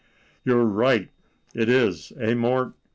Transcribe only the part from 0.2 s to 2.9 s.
"You are right; it is—eh, Mort?"